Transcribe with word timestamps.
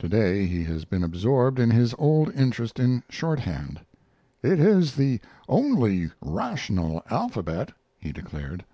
To 0.00 0.06
day 0.06 0.44
he 0.44 0.64
has 0.64 0.84
been 0.84 1.02
absorbed 1.02 1.58
in 1.58 1.70
his 1.70 1.94
old 1.96 2.30
interest 2.34 2.78
in 2.78 3.02
shorthand. 3.08 3.80
"It 4.42 4.60
is 4.60 4.94
the 4.96 5.18
only 5.48 6.10
rational 6.20 7.02
alphabet," 7.10 7.72
he 7.98 8.12
declared. 8.12 8.66